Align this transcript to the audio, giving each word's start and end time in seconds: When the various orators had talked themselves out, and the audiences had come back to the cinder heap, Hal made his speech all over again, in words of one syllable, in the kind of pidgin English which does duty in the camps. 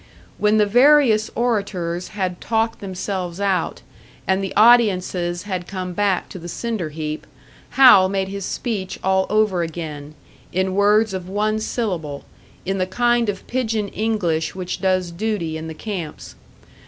When 0.39 0.57
the 0.57 0.65
various 0.65 1.29
orators 1.35 2.07
had 2.17 2.41
talked 2.41 2.79
themselves 2.79 3.39
out, 3.39 3.83
and 4.25 4.43
the 4.43 4.51
audiences 4.55 5.43
had 5.43 5.67
come 5.67 5.93
back 5.93 6.27
to 6.29 6.39
the 6.39 6.47
cinder 6.47 6.89
heap, 6.89 7.27
Hal 7.77 8.09
made 8.09 8.27
his 8.27 8.43
speech 8.43 8.97
all 9.03 9.27
over 9.29 9.61
again, 9.61 10.15
in 10.51 10.73
words 10.73 11.13
of 11.13 11.29
one 11.29 11.59
syllable, 11.59 12.25
in 12.65 12.79
the 12.79 12.87
kind 12.87 13.29
of 13.29 13.45
pidgin 13.45 13.89
English 13.89 14.55
which 14.55 14.81
does 14.81 15.11
duty 15.11 15.55
in 15.55 15.67
the 15.67 15.75
camps. 15.75 16.33